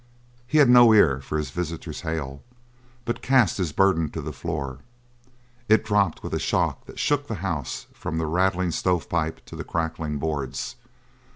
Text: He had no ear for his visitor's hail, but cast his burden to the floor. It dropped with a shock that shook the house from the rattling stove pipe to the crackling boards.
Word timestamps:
He 0.47 0.57
had 0.57 0.67
no 0.67 0.93
ear 0.93 1.19
for 1.21 1.37
his 1.37 1.51
visitor's 1.51 2.01
hail, 2.01 2.41
but 3.05 3.21
cast 3.21 3.59
his 3.59 3.71
burden 3.71 4.09
to 4.09 4.21
the 4.21 4.33
floor. 4.33 4.79
It 5.69 5.85
dropped 5.85 6.23
with 6.23 6.33
a 6.33 6.39
shock 6.39 6.85
that 6.87 6.97
shook 6.97 7.27
the 7.27 7.35
house 7.45 7.85
from 7.93 8.17
the 8.17 8.25
rattling 8.25 8.71
stove 8.71 9.07
pipe 9.07 9.45
to 9.45 9.55
the 9.55 9.63
crackling 9.63 10.17
boards. 10.17 10.75